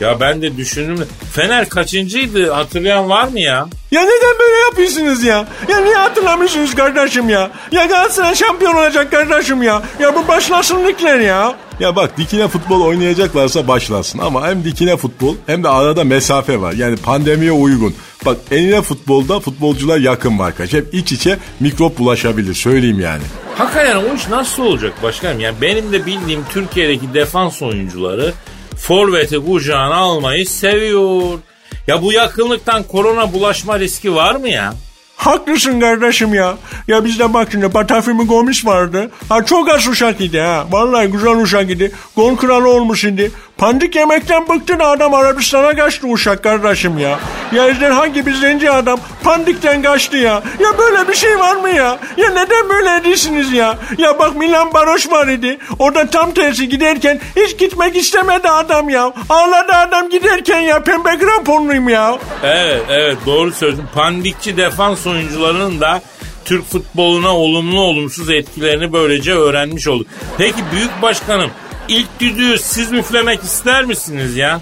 [0.00, 1.06] Ya ben de düşündüm.
[1.32, 3.66] Fener kaçıncıydı hatırlayan var mı ya?
[3.90, 5.48] Ya neden böyle yapıyorsunuz ya?
[5.68, 7.50] Ya niye hatırlamıyorsunuz kardeşim ya?
[7.72, 9.82] Ya Galatasaray şampiyon olacak kardeşim ya.
[10.00, 11.54] Ya bu başlasın ligler ya.
[11.80, 16.72] Ya bak dikine futbol oynayacaklarsa başlasın ama hem dikine futbol hem de arada mesafe var.
[16.72, 17.94] Yani pandemiye uygun.
[18.26, 20.72] Bak enine futbolda futbolcular yakın var kaç.
[20.72, 23.22] Hep iç içe mikrop bulaşabilir söyleyeyim yani.
[23.58, 25.40] Hakikaten o iş nasıl olacak başkanım?
[25.40, 28.32] Yani benim de bildiğim Türkiye'deki defans oyuncuları
[28.80, 31.38] forveti kucağına almayı seviyor.
[31.86, 34.74] Ya bu yakınlıktan korona bulaşma riski var mı ya?
[35.16, 36.56] Haklısın kardeşim ya.
[36.88, 39.10] Ya bizde bak şimdi Batafimi Gomis vardı.
[39.28, 40.66] Ha çok az uşak idi ha.
[40.70, 41.92] Vallahi güzel uşak idi.
[42.16, 43.32] Gol kralı olmuş şimdi.
[43.60, 47.18] Pandik yemekten bıktı da adam Arabistan'a kaçtı uşak kardeşim ya.
[47.52, 50.42] Ya ejderha gibi zenci adam pandikten kaçtı ya.
[50.60, 51.98] Ya böyle bir şey var mı ya?
[52.16, 53.78] Ya neden böyle ediyorsunuz ya?
[53.98, 55.58] Ya bak Milan Baroş var idi.
[55.78, 59.12] Orada tam tersi giderken hiç gitmek istemedi adam ya.
[59.28, 62.18] Ağladı adam giderken ya pembe kramponluyum ya.
[62.44, 63.88] Evet evet doğru söylüyorsun.
[63.94, 66.02] Pandikçi defans oyuncularının da
[66.44, 70.06] Türk futboluna olumlu olumsuz etkilerini böylece öğrenmiş olduk.
[70.38, 71.50] Peki büyük başkanım
[71.90, 74.60] ilk düdüğü siz müflemek ister misiniz ya?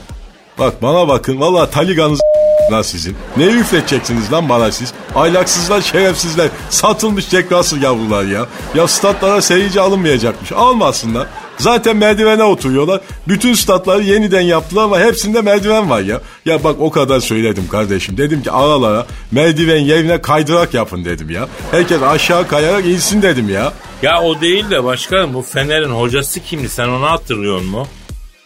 [0.59, 2.21] Bak bana bakın valla taliganız
[2.73, 3.17] lan sizin.
[3.37, 4.93] Ne üfleteceksiniz lan bana siz?
[5.15, 8.47] Aylaksızlar, şerefsizler, satılmış tekrasız yavrular ya.
[8.75, 10.53] Ya statlara seyirci alınmayacakmış.
[10.53, 11.27] Almasınlar.
[11.59, 13.01] Zaten merdivene oturuyorlar.
[13.29, 16.21] Bütün statları yeniden yaptılar ama hepsinde merdiven var ya.
[16.45, 18.17] Ya bak o kadar söyledim kardeşim.
[18.17, 21.49] Dedim ki aralara merdiven yerine kaydırak yapın dedim ya.
[21.71, 23.73] Herkes aşağı kayarak insin dedim ya.
[24.03, 27.87] Ya o değil de başkanım bu Fener'in hocası kimdi sen onu hatırlıyor musun?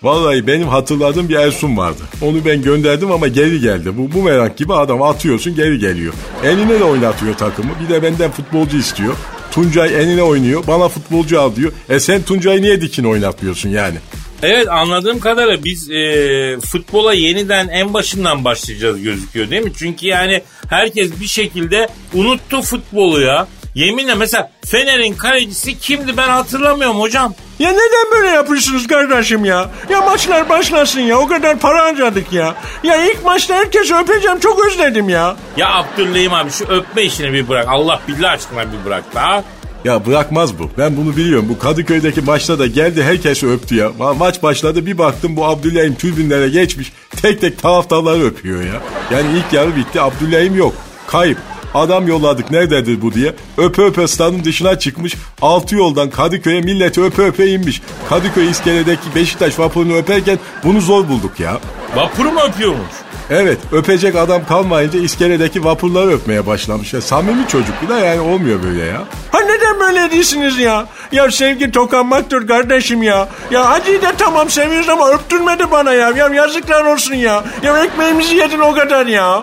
[0.03, 2.03] Vallahi benim hatırladığım bir Ersun vardı.
[2.23, 3.91] Onu ben gönderdim ama geri geldi.
[3.99, 6.13] Bu, bu merak gibi adam atıyorsun geri geliyor.
[6.45, 7.71] Eline de oynatıyor takımı.
[7.85, 9.15] Bir de benden futbolcu istiyor.
[9.53, 10.65] Tuncay enine oynuyor.
[10.67, 11.73] Bana futbolcu al diyor.
[11.89, 13.97] E sen Tuncay'ı niye dikin oynatmıyorsun yani?
[14.43, 19.73] Evet anladığım kadarıyla biz e, futbola yeniden en başından başlayacağız gözüküyor değil mi?
[19.79, 23.49] Çünkü yani herkes bir şekilde unuttu futbolu ya.
[23.75, 27.35] Yeminle mesela Fener'in kalecisi kimdi ben hatırlamıyorum hocam.
[27.59, 29.71] Ya neden böyle yapıyorsunuz kardeşim ya?
[29.91, 31.19] Ya maçlar başlasın ya.
[31.19, 32.55] O kadar para harcadık ya.
[32.83, 34.41] Ya ilk maçta herkesi öpeceğim.
[34.41, 35.37] Çok özledim ya.
[35.57, 37.67] Ya Abdülrahim abi şu öpme işini bir bırak.
[37.69, 39.45] Allah billah aşkına bir bırak da.
[39.85, 40.71] Ya bırakmaz bu.
[40.79, 41.47] Ben bunu biliyorum.
[41.49, 43.87] Bu Kadıköy'deki maçta da geldi herkes öptü ya.
[43.87, 46.93] Ma- maç başladı bir baktım bu Abdülhamim tribünlere geçmiş.
[47.23, 48.81] Tek tek taraftarları öpüyor ya.
[49.13, 50.75] Yani ilk yarı bitti Abdülhamim yok.
[51.07, 51.39] Kayıp.
[51.75, 53.35] Adam yolladık nerededir bu diye.
[53.59, 55.15] Öpe öpe stadın dışına çıkmış.
[55.43, 57.83] Altı yoldan Kadıköy'e milleti öpe öpe inmiş.
[58.09, 61.61] Kadıköy iskeledeki Beşiktaş vapurunu öperken bunu zor bulduk ya.
[61.97, 62.93] Vapuru mu öpüyormuş?
[63.31, 66.93] Evet öpecek adam kalmayınca iskeledeki vapurları öpmeye başlamış.
[66.93, 69.03] Ya, samimi çocuk bu da yani olmuyor böyle ya.
[69.33, 70.87] Ha neden böyle değilsiniz ya?
[71.13, 73.29] Ya sevgi tokanmaktır kardeşim ya.
[73.51, 76.11] Ya acıyı da tamam seviyoruz ama öptürmedi bana ya.
[76.11, 77.45] Ya yazıklar olsun ya.
[77.63, 79.43] Ya ekmeğimizi yedin o kadar ya.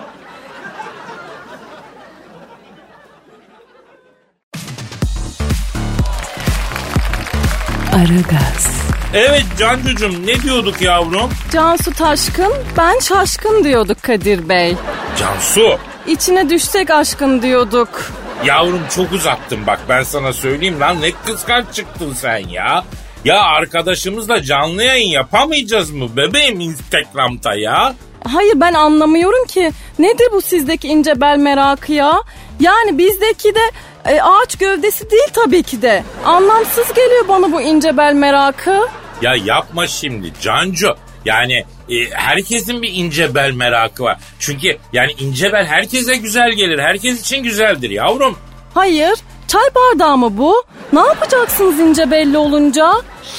[8.00, 8.66] Aragaz,
[9.14, 11.30] Evet Cancucuğum ne diyorduk yavrum?
[11.52, 14.76] Cansu Taşkın, ben şaşkın diyorduk Kadir Bey.
[15.18, 15.78] Cansu.
[16.06, 18.12] İçine düşsek aşkın diyorduk.
[18.44, 22.84] Yavrum çok uzattın bak ben sana söyleyeyim lan ne kıskanç çıktın sen ya.
[23.24, 27.94] Ya arkadaşımızla canlı yayın yapamayacağız mı bebeğim Instagram'da ya?
[28.28, 29.72] Hayır ben anlamıyorum ki.
[29.98, 32.22] Nedir bu sizdeki ince bel merakı ya?
[32.60, 33.70] Yani bizdeki de
[34.06, 36.04] e, ağaç gövdesi değil tabii ki de.
[36.24, 38.86] Anlamsız geliyor bana bu ince bel merakı.
[39.22, 40.94] Ya yapma şimdi Cancu.
[41.24, 44.18] Yani e, herkesin bir ince bel merakı var.
[44.38, 46.78] Çünkü yani ince bel herkese güzel gelir.
[46.78, 48.38] Herkes için güzeldir yavrum.
[48.74, 49.14] Hayır,
[49.48, 50.64] çay bardağı mı bu?
[50.92, 52.92] Ne yapacaksınız ince belli olunca?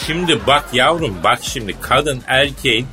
[0.08, 2.88] Şimdi bak yavrum bak şimdi kadın erkeğin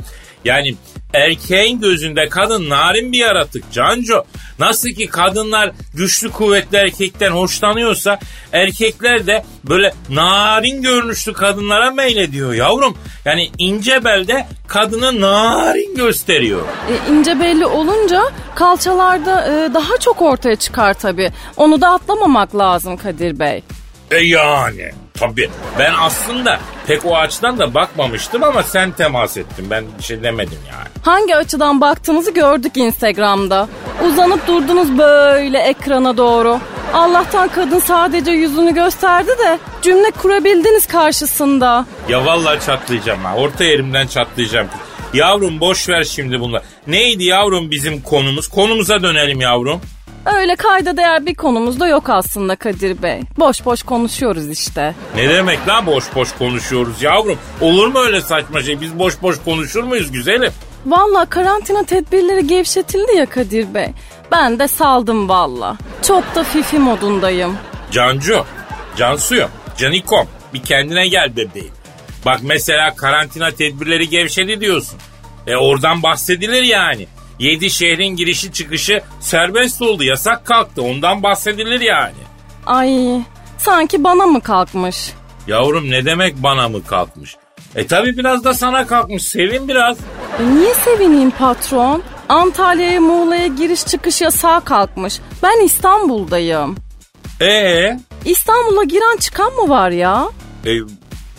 [0.44, 0.74] yani
[1.14, 4.24] erkeğin gözünde kadın narin bir yaratık Canco.
[4.58, 8.18] Nasıl ki kadınlar güçlü kuvvetli erkekten hoşlanıyorsa
[8.52, 12.96] erkekler de böyle narin görünüşlü kadınlara meylediyor yavrum.
[13.24, 16.62] Yani ince belde kadını narin gösteriyor.
[16.62, 18.22] E, ince belli olunca
[18.54, 21.30] kalçalarda e, daha çok ortaya çıkar tabii.
[21.56, 23.62] Onu da atlamamak lazım Kadir Bey.
[24.10, 29.84] E yani tabii ben aslında pek o açıdan da bakmamıştım ama sen temas ettin ben
[29.98, 30.88] bir şey demedim yani.
[31.02, 33.68] Hangi açıdan baktığınızı gördük Instagram'da.
[34.06, 36.58] Uzanıp durdunuz böyle ekrana doğru.
[36.94, 41.86] Allah'tan kadın sadece yüzünü gösterdi de cümle kurabildiniz karşısında.
[42.08, 43.34] Ya vallahi çatlayacağım ha.
[43.36, 44.68] Orta yerimden çatlayacağım.
[45.14, 46.62] Yavrum boş ver şimdi bunlar.
[46.86, 48.48] Neydi yavrum bizim konumuz?
[48.48, 49.80] Konumuza dönelim yavrum.
[50.36, 53.20] Öyle kayda değer bir konumuz da yok aslında Kadir Bey.
[53.38, 54.94] Boş boş konuşuyoruz işte.
[55.16, 57.38] Ne demek lan boş boş konuşuyoruz yavrum?
[57.60, 58.80] Olur mu öyle saçma şey?
[58.80, 60.52] Biz boş boş konuşur muyuz güzelim?
[60.86, 63.88] Valla karantina tedbirleri gevşetildi ya Kadir Bey.
[64.32, 65.76] Ben de saldım valla.
[66.02, 67.56] Çok da fifi modundayım.
[67.90, 68.44] Cancu,
[68.96, 71.72] Cansu'yum, Canikom bir kendine gel bebeğim.
[72.26, 74.98] Bak mesela karantina tedbirleri gevşedi diyorsun.
[75.46, 77.06] E oradan bahsedilir yani.
[77.38, 80.04] Yedi şehrin girişi çıkışı serbest oldu.
[80.04, 80.82] Yasak kalktı.
[80.82, 82.14] Ondan bahsedilir yani.
[82.66, 83.20] Ay
[83.58, 85.12] sanki bana mı kalkmış?
[85.46, 87.36] Yavrum ne demek bana mı kalkmış?
[87.76, 89.22] E tabi biraz da sana kalkmış.
[89.22, 89.98] Sevin biraz.
[90.40, 92.02] E, niye sevineyim patron?
[92.28, 95.18] Antalya'ya Muğla'ya giriş çıkış yasağı kalkmış.
[95.42, 96.76] Ben İstanbul'dayım.
[97.40, 100.28] Ee, İstanbul'a giren çıkan mı var ya?
[100.66, 100.70] e,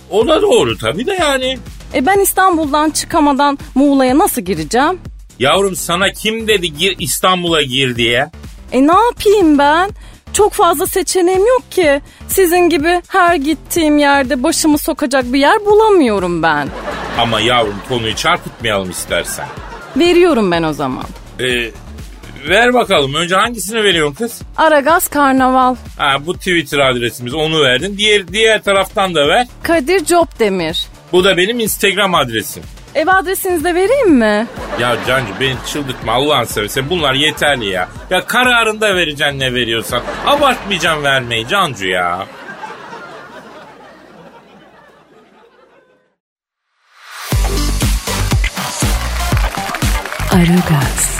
[0.10, 1.60] o da doğru tabi de yani.
[1.94, 5.00] E ben İstanbul'dan çıkamadan Muğla'ya nasıl gireceğim?
[5.40, 8.30] Yavrum sana kim dedi gir İstanbul'a gir diye?
[8.72, 9.90] E ne yapayım ben?
[10.34, 12.02] Çok fazla seçeneğim yok ki.
[12.28, 16.70] Sizin gibi her gittiğim yerde başımı sokacak bir yer bulamıyorum ben.
[17.18, 19.48] Ama yavrum konuyu çarpıtmayalım istersen.
[19.98, 21.04] Veriyorum ben o zaman.
[21.40, 21.72] E,
[22.50, 23.14] ver bakalım.
[23.14, 24.42] Önce hangisini veriyorsun kız?
[24.58, 25.76] Aragaz Karnaval.
[25.98, 27.98] Ha bu Twitter adresimiz onu verdin.
[27.98, 29.48] Diğer diğer taraftan da ver.
[29.64, 30.88] Kadir Copdemir.
[31.12, 32.64] Bu da benim Instagram adresim.
[32.96, 34.48] Ev adresinizi de vereyim mi?
[34.80, 37.90] Ya Cancı beni çıldırtma Allah'ın seversen bunlar yeterli ya.
[38.10, 40.02] Ya kararında vereceksin ne veriyorsan.
[40.28, 42.26] Abartmayacağım vermeyi Cancu ya.
[50.32, 51.19] Aragaz,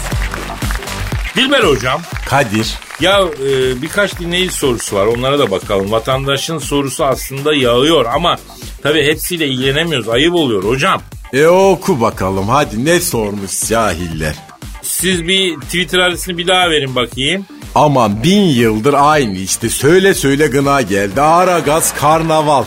[1.40, 2.02] Dilber hocam.
[2.30, 2.68] Kadir.
[3.00, 5.92] Ya e, birkaç dinleyici sorusu var onlara da bakalım.
[5.92, 8.38] Vatandaşın sorusu aslında yağıyor ama
[8.84, 10.10] tabii hepsiyle ilgilenemiyoruz.
[10.10, 11.02] Ayıp oluyor hocam.
[11.34, 14.36] E oku bakalım hadi ne sormuş cahiller.
[14.82, 17.46] Siz bir Twitter adresini bir daha verin bakayım.
[17.76, 21.22] Aman bin yıldır aynı işte söyle söyle gına geldi.
[21.22, 22.64] Ara gaz karnaval.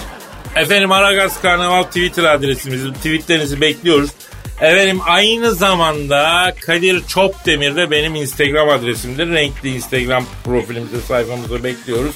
[0.56, 2.92] Efendim Aragaz Karnaval Twitter adresimiz.
[2.92, 4.10] Tweetlerinizi bekliyoruz.
[4.62, 9.28] Efendim aynı zamanda Kadir Çopdemir de benim Instagram adresimdir.
[9.28, 12.14] Renkli Instagram profilimizde sayfamızda bekliyoruz.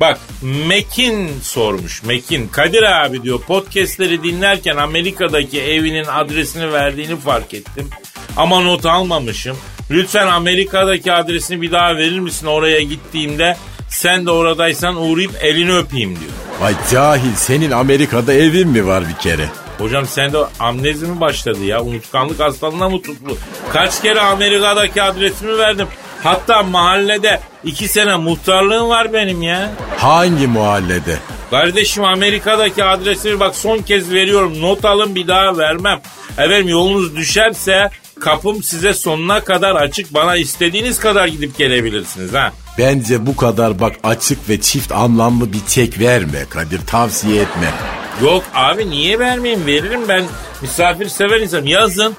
[0.00, 2.02] Bak Mekin sormuş.
[2.02, 7.88] Mekin Kadir abi diyor podcastleri dinlerken Amerika'daki evinin adresini verdiğini fark ettim.
[8.36, 9.56] Ama not almamışım.
[9.90, 13.56] Lütfen Amerika'daki adresini bir daha verir misin oraya gittiğimde
[13.88, 16.32] sen de oradaysan uğrayıp elini öpeyim diyor.
[16.60, 19.48] Vay cahil senin Amerika'da evin mi var bir kere?
[19.78, 21.82] Hocam sende amnezi mi başladı ya?
[21.82, 23.38] Unutkanlık hastalığına mı tuttu?
[23.72, 25.88] Kaç kere Amerika'daki adresimi verdim.
[26.22, 29.70] Hatta mahallede iki sene muhtarlığım var benim ya.
[29.98, 31.16] Hangi mahallede?
[31.50, 34.62] Kardeşim Amerika'daki adresimi bak son kez veriyorum.
[34.62, 36.00] Not alın bir daha vermem.
[36.38, 40.14] Efendim yolunuz düşerse kapım size sonuna kadar açık.
[40.14, 42.52] Bana istediğiniz kadar gidip gelebilirsiniz ha.
[42.78, 47.72] Bence bu kadar bak açık ve çift anlamlı bir çek verme Kadir tavsiye etme.
[48.22, 50.24] Yok abi niye vermeyeyim veririm ben
[50.62, 51.66] misafir sever insanım.
[51.66, 52.16] Yazın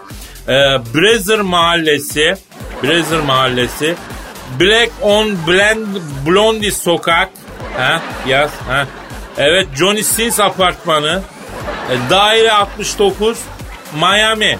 [0.47, 0.51] e,
[0.95, 2.35] Brazzer Mahallesi
[2.83, 3.95] Brazzer Mahallesi
[4.59, 5.87] Black on Blend
[6.27, 7.29] Blondie Sokak
[7.77, 8.87] ha, yaz ha.
[9.37, 11.21] Evet Johnny Sins Apartmanı
[11.91, 13.37] e, Daire 69
[13.99, 14.57] Miami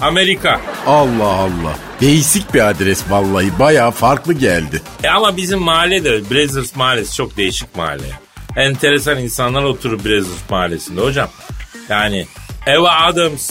[0.00, 0.60] Amerika.
[0.86, 1.74] Allah Allah.
[2.00, 4.82] Değişik bir adres vallahi bayağı farklı geldi.
[5.04, 8.25] E ama bizim mahalle de Brazzers Mahallesi çok değişik mahalle.
[8.56, 11.28] Enteresan insanlar oturur Brazzers Mahallesi'nde hocam.
[11.88, 12.26] Yani
[12.66, 13.50] Eva Adams,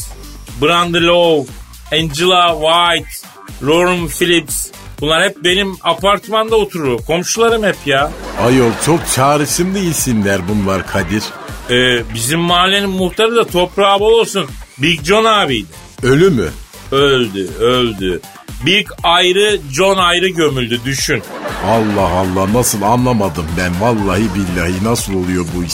[0.61, 1.47] Brandy Lowe,
[1.91, 3.27] Angela White,
[3.63, 4.67] Lauren Phillips
[5.01, 6.99] bunlar hep benim apartmanda oturur.
[7.01, 8.11] Komşularım hep ya.
[8.41, 11.23] Ayol çok çağrışımlı isimler bunlar Kadir.
[11.69, 14.45] Ee, bizim mahallenin muhtarı da toprağı bol olsun.
[14.77, 15.67] Big John abiydi.
[16.03, 16.49] Ölü mü?
[16.91, 18.21] Öldü, öldü.
[18.65, 21.23] Big ayrı, John ayrı gömüldü düşün.
[21.65, 25.73] Allah Allah nasıl anlamadım ben vallahi billahi nasıl oluyor bu iş?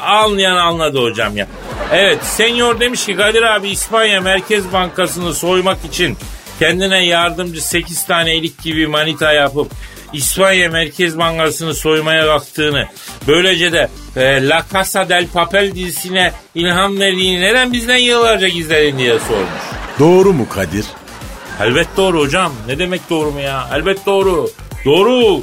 [0.00, 1.46] Anlayan anladı hocam ya.
[1.92, 6.16] Evet senyor demiş ki Kadir abi İspanya Merkez Bankası'nı soymak için
[6.58, 9.72] kendine yardımcı 8 tane elik gibi manita yapıp
[10.12, 12.86] İspanya Merkez Bankası'nı soymaya kalktığını
[13.26, 19.18] böylece de e, La Casa del Papel dizisine ilham verdiğini neden bizden yıllarca gizledin diye
[19.18, 19.62] sormuş.
[19.98, 20.84] Doğru mu Kadir?
[21.60, 22.52] Elbet doğru hocam.
[22.66, 23.70] Ne demek doğru mu ya?
[23.74, 24.50] Elbet doğru.
[24.84, 25.42] Doğru.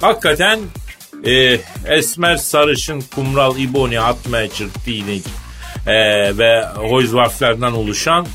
[0.00, 0.60] Hakikaten
[1.24, 5.24] e, esmer sarışın kumral iboni atmaçır dinik
[5.86, 5.94] e,
[6.38, 8.26] ve hoizvaflardan oluşan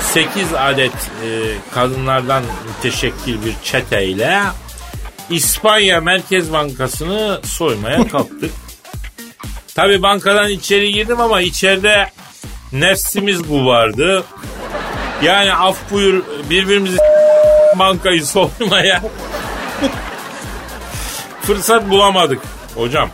[0.00, 1.28] 8 adet e,
[1.74, 4.40] kadınlardan müteşekkil bir çeteyle
[5.30, 8.50] İspanya Merkez Bankası'nı soymaya kalktık.
[9.74, 12.10] Tabi bankadan içeri girdim ama içeride
[12.72, 14.24] nefsimiz bu vardı.
[15.22, 16.98] Yani af buyur birbirimizi
[17.78, 19.02] bankayı soymaya
[21.42, 22.40] fırsat bulamadık
[22.74, 23.10] hocam.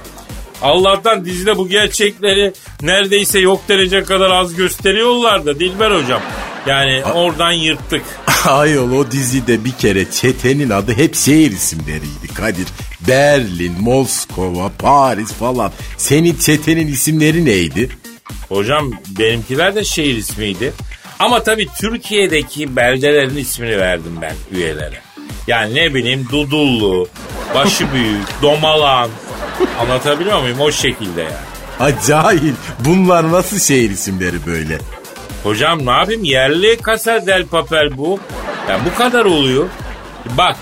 [0.63, 6.21] Allah'tan dizide bu gerçekleri neredeyse yok derece kadar az gösteriyorlar da Dilber hocam.
[6.67, 8.03] Yani oradan yırttık.
[8.47, 12.67] Ayol o dizide bir kere çetenin adı hep şehir isimleriydi Kadir.
[13.09, 15.73] Berlin, Moskova, Paris falan.
[15.97, 17.89] Senin çetenin isimleri neydi?
[18.49, 20.73] Hocam benimkiler de şehir ismiydi.
[21.19, 25.01] Ama tabii Türkiye'deki beldelerin ismini verdim ben üyelere.
[25.47, 27.09] Yani ne bileyim Dudullu,
[27.55, 29.11] Başı Büyük, Domalan.
[29.81, 30.61] Anlatabiliyor muyum?
[30.61, 31.33] O şekilde yani.
[31.79, 34.79] Ha cahil bunlar nasıl şehir isimleri böyle?
[35.43, 38.21] Hocam ne yapayım yerli Casa del Papel bu.
[38.69, 39.69] Yani bu kadar oluyor.
[40.37, 40.57] Bak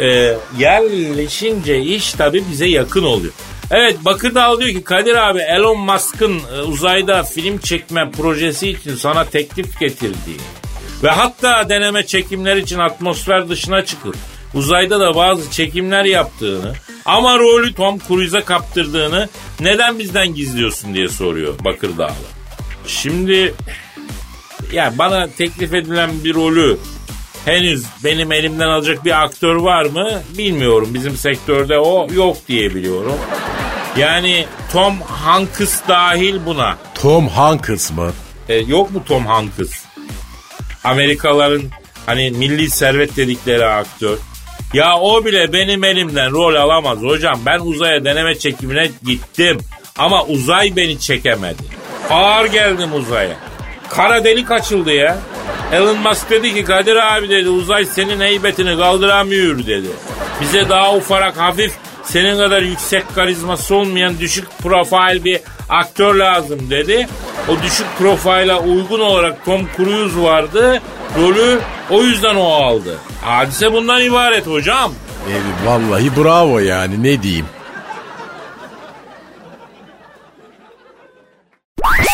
[0.00, 3.32] e, yerleşince iş tabii bize yakın oluyor.
[3.70, 9.24] Evet Bakırdağ diyor ki Kadir abi Elon Musk'ın e, uzayda film çekme projesi için sana
[9.24, 10.40] teklif getirdiği
[11.02, 14.16] ve hatta deneme çekimler için atmosfer dışına çıkıp
[14.54, 16.72] uzayda da bazı çekimler yaptığını
[17.04, 19.28] ama rolü Tom Cruise'a kaptırdığını
[19.60, 22.14] neden bizden gizliyorsun diye soruyor Bakırdağlı.
[22.86, 23.54] Şimdi
[24.72, 26.78] ya bana teklif edilen bir rolü
[27.44, 30.88] henüz benim elimden alacak bir aktör var mı bilmiyorum.
[30.94, 33.16] Bizim sektörde o yok diye biliyorum.
[33.96, 36.76] Yani Tom Hanks dahil buna.
[36.94, 38.12] Tom Hanks mı?
[38.48, 39.84] E, yok mu Tom Hanks?
[40.84, 41.62] Amerikalıların
[42.06, 44.18] hani milli servet dedikleri aktör.
[44.74, 47.40] Ya o bile benim elimden rol alamaz hocam.
[47.46, 49.58] Ben uzaya deneme çekimine gittim.
[49.98, 51.62] Ama uzay beni çekemedi.
[52.10, 53.36] Ağır geldim uzaya.
[53.88, 55.18] Kara delik açıldı ya.
[55.72, 59.88] Elon Musk dedi ki Kadir abi dedi uzay senin heybetini kaldıramıyor dedi.
[60.40, 61.72] Bize daha ufarak hafif
[62.12, 67.08] senin kadar yüksek karizması olmayan düşük profil bir aktör lazım dedi.
[67.48, 70.82] O düşük profile uygun olarak Tom Cruise vardı.
[71.18, 71.58] Rolü
[71.90, 72.98] o yüzden o aldı.
[73.24, 74.92] Hadise bundan ibaret hocam.
[75.28, 75.34] E,
[75.66, 77.46] vallahi bravo yani ne diyeyim.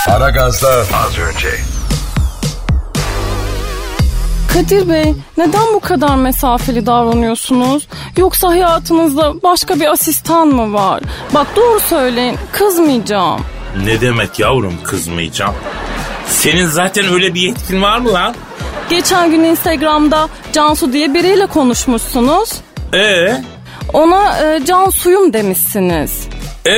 [0.09, 1.76] Aragaz'da az önce.
[4.57, 7.89] Kadir Bey neden bu kadar mesafeli davranıyorsunuz?
[8.17, 11.03] Yoksa hayatınızda başka bir asistan mı var?
[11.35, 13.41] Bak doğru söyleyin kızmayacağım.
[13.85, 15.55] Ne demek yavrum kızmayacağım.
[16.29, 18.35] Senin zaten öyle bir yetkin var mı lan?
[18.91, 22.53] Geçen gün Instagram'da Cansu diye biriyle konuşmuşsunuz.
[22.95, 23.43] Ee,
[23.93, 26.29] Ona e, Cansu'yum demişsiniz.
[26.67, 26.71] ee,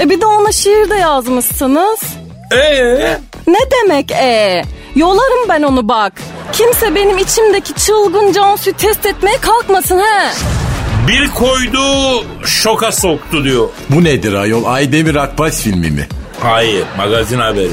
[0.00, 2.00] E bir de ona şiir de yazmışsınız.
[2.52, 3.18] ee.
[3.46, 4.62] Ne demek e?
[4.94, 6.12] Yolarım ben onu bak.
[6.52, 10.30] Kimse benim içimdeki çılgın Cansu'yu test etmeye kalkmasın he.
[11.08, 11.80] Bir koydu
[12.44, 13.68] şoka soktu diyor.
[13.90, 14.64] Bu nedir ayol?
[14.64, 16.08] Aydemir Akbaş filmi mi?
[16.40, 17.70] Hayır magazin haberi.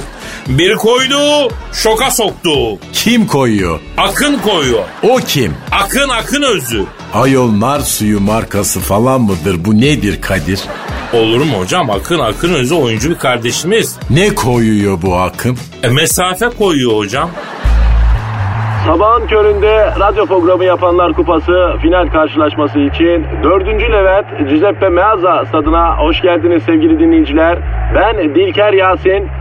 [0.58, 2.50] Bir koydu şoka soktu.
[2.94, 3.80] Kim koyuyor?
[3.98, 4.84] Akın koyuyor.
[5.04, 5.54] O kim?
[5.72, 6.84] Akın akın özü.
[7.14, 9.66] Ayol nar suyu markası falan mıdır?
[9.66, 10.62] Bu nedir Kadir?
[11.14, 11.90] Olur mu hocam?
[11.90, 14.00] Akın akın özü oyuncu bir kardeşimiz.
[14.10, 15.58] Ne koyuyor bu akım?
[15.84, 17.30] E, mesafe koyuyor hocam.
[18.86, 23.68] Sabahın köründe radyo programı yapanlar kupası final karşılaşması için 4.
[23.68, 27.60] Levent Giuseppe Meazza stadına hoş geldiniz sevgili dinleyiciler.
[27.96, 29.41] Ben Dilker Yasin.